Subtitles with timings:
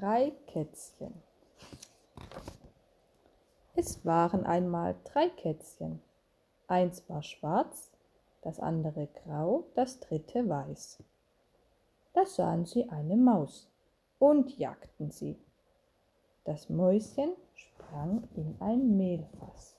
[0.00, 1.12] Drei Kätzchen.
[3.74, 6.00] Es waren einmal drei Kätzchen.
[6.68, 7.90] Eins war schwarz,
[8.40, 11.02] das andere grau, das dritte weiß.
[12.14, 13.68] Da sahen sie eine Maus
[14.18, 15.38] und jagten sie.
[16.44, 19.76] Das Mäuschen sprang in ein Mehlfass.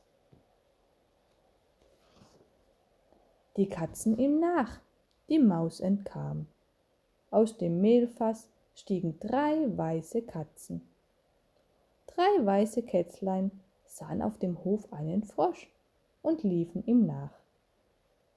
[3.58, 4.82] Die Katzen ihm nach,
[5.30, 6.46] die Maus entkam.
[7.32, 10.82] Aus dem Mehlfass stiegen drei weiße Katzen.
[12.08, 13.52] Drei weiße Kätzlein
[13.86, 15.70] sahen auf dem Hof einen Frosch
[16.22, 17.32] und liefen ihm nach.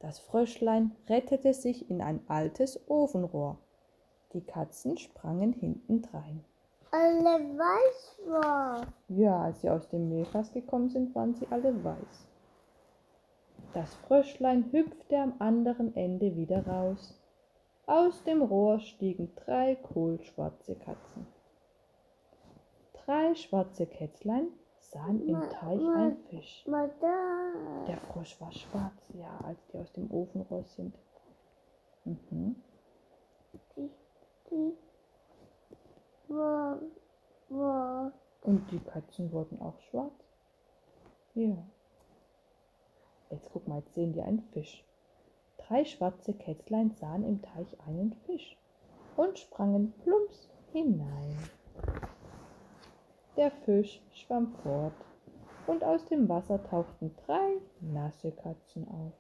[0.01, 3.59] Das Fröschlein rettete sich in ein altes Ofenrohr.
[4.33, 6.45] Die Katzen sprangen hintendrein.
[6.91, 8.87] Alle weiß war.
[9.09, 12.27] Ja, als sie aus dem Mehlfass gekommen sind, waren sie alle weiß.
[13.73, 17.19] Das Fröschlein hüpfte am anderen Ende wieder raus
[17.87, 21.27] aus dem Rohr stiegen drei kohlschwarze Katzen.
[23.05, 24.48] Drei schwarze Kätzlein
[24.81, 26.64] sahen im Teich einen Fisch.
[27.86, 30.95] Der Frosch war schwarz, ja, als die aus dem Ofen raus sind.
[32.05, 32.56] Mhm.
[38.42, 40.12] Und die Katzen wurden auch schwarz.
[41.34, 41.56] Ja.
[43.30, 44.84] Jetzt guck mal, jetzt sehen die einen Fisch.
[45.69, 48.59] Drei schwarze Kätzlein sahen im Teich einen Fisch
[49.17, 51.37] und sprangen plumps hinein.
[53.37, 54.92] Der Fisch schwamm fort
[55.67, 59.12] und aus dem Wasser tauchten drei nasse Katzen auf.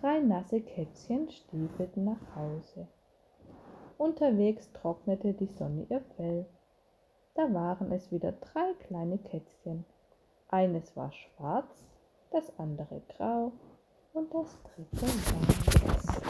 [0.00, 2.86] Drei nasse Kätzchen stiefelten nach Hause.
[3.96, 6.44] Unterwegs trocknete die Sonne ihr Fell.
[7.34, 9.84] Da waren es wieder drei kleine Kätzchen.
[10.48, 11.84] Eines war schwarz,
[12.30, 13.52] das andere grau
[14.12, 16.29] und das dritte Mal.